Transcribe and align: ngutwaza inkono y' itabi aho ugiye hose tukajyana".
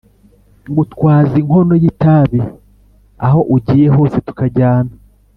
ngutwaza 0.71 1.33
inkono 1.41 1.73
y' 1.81 1.87
itabi 1.91 2.41
aho 3.25 3.39
ugiye 3.55 3.87
hose 3.95 4.17
tukajyana". 4.27 4.91